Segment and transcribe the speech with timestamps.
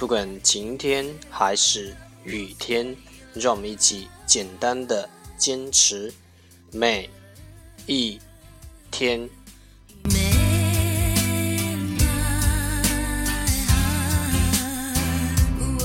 [0.00, 2.96] 不管晴天还是雨天，
[3.34, 6.12] 让我们一起简单的坚持
[6.72, 7.08] 每
[7.86, 8.20] 一
[8.90, 9.28] 天。
[10.04, 10.18] In my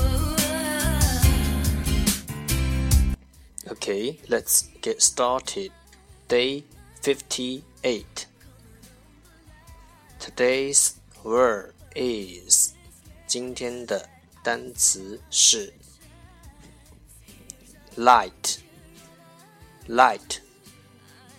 [0.06, 0.52] heart.
[3.70, 5.72] Okay, let's get started.
[6.28, 6.64] Day
[7.02, 8.26] 58.
[10.20, 12.74] Today's word is
[13.26, 14.08] 今天的
[14.42, 15.72] 单词是
[17.96, 18.58] light
[19.88, 20.38] light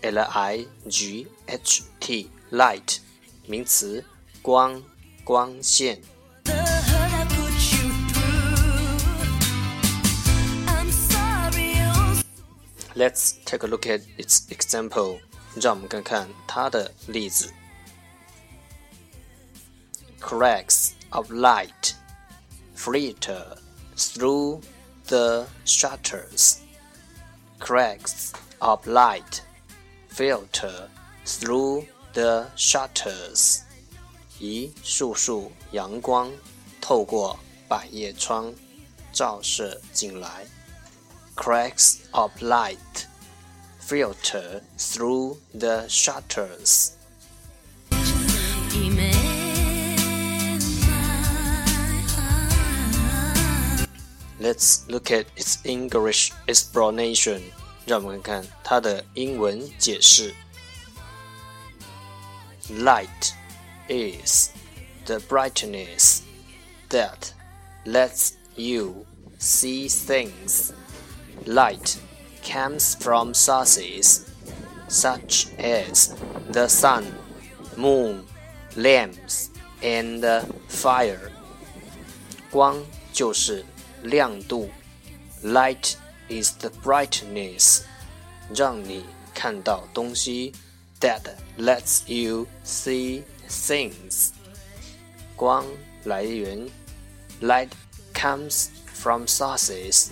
[0.02, 2.98] l i g h t light
[3.46, 4.04] 名词
[4.42, 4.84] 光
[5.24, 6.02] 光线
[6.44, 9.00] The hurt I put you through.
[10.68, 12.22] I'm sorry, oh
[12.96, 15.20] Let's take a look at its example.
[15.56, 17.52] 让我们看看它的例子。
[20.20, 21.96] Cracks of light
[22.76, 23.58] filter
[23.96, 24.62] through
[25.08, 26.62] the shutters.
[27.60, 29.44] Cracks of light
[30.08, 30.90] filter
[31.26, 33.62] through the shutters.
[34.40, 36.32] 一束束阳光
[36.82, 38.54] 透过百叶窗
[39.14, 40.46] 照射进来。
[41.36, 43.08] cracks of light
[43.80, 46.96] filter through the shutters.
[54.40, 57.42] Let's look at its English explanation.
[57.86, 60.34] 让我们看看它的英文解释。
[62.70, 63.34] Light
[63.90, 64.50] is
[65.06, 66.22] the brightness
[66.90, 67.34] that
[67.86, 69.06] lets you
[69.38, 70.72] see things.
[71.46, 71.98] Light
[72.42, 74.30] comes from sources
[74.88, 76.16] such as
[76.50, 77.04] the sun,
[77.76, 78.24] moon,
[78.78, 79.50] lamps,
[79.82, 80.24] and
[80.70, 81.32] fire.
[82.50, 82.82] 光
[83.12, 83.66] 就是
[84.04, 84.70] 亮度，
[85.44, 85.96] Light
[86.30, 87.82] is the brightness，
[88.54, 90.54] 让你看到东西，
[91.00, 91.22] that
[91.58, 94.30] lets you see things。
[95.36, 95.66] 光
[96.06, 96.70] 来源，
[97.42, 97.70] light
[98.14, 100.10] comes from sources，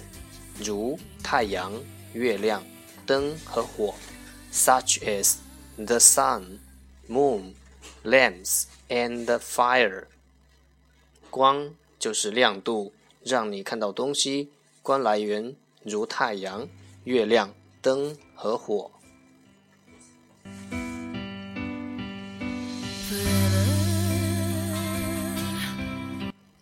[0.59, 1.71] 如太阳、
[2.13, 2.63] 月亮、
[3.05, 3.93] 灯和火，
[4.51, 5.35] such as
[5.77, 6.59] the sun,
[7.07, 7.53] moon,
[8.03, 10.05] lamps, and fire。
[11.29, 12.91] 光就是亮度，
[13.25, 14.51] 让你看到东西。
[14.83, 16.67] 光来源如太阳、
[17.03, 18.89] 月亮、灯和火。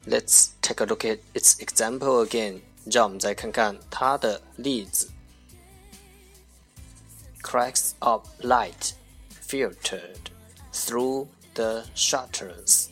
[0.05, 2.61] Let's take a look at its example again.
[2.91, 5.09] 让我们再看看它的例子。
[7.41, 8.93] Cracks of light
[9.47, 10.31] filtered
[10.73, 12.89] through the shutters.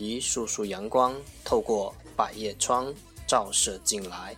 [0.00, 2.90] 一束束阳光透过百叶窗
[3.26, 4.34] 照射进来。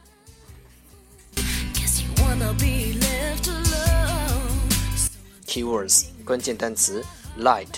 [5.47, 7.05] Keywords 关键单词
[7.39, 7.77] light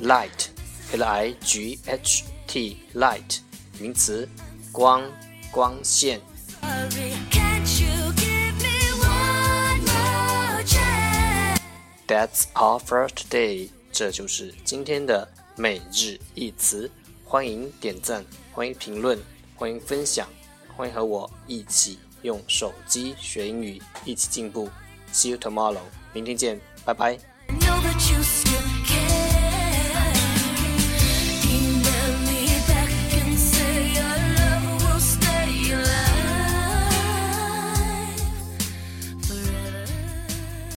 [0.00, 0.46] light
[0.92, 3.40] l i g h t light
[3.80, 4.28] 名词
[4.70, 5.02] 光
[5.50, 6.20] 光线。
[12.06, 13.70] That's all for today。
[13.90, 16.88] 这就是今天的每日一词。
[17.28, 19.18] 欢迎点赞，欢迎评论，
[19.56, 20.28] 欢迎分享，
[20.76, 24.70] 欢迎和我一起用手机学英语，一起进步。
[25.12, 25.80] See you tomorrow，
[26.12, 27.18] 明天见，拜拜。